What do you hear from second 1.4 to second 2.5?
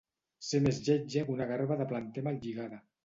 garba de planter mal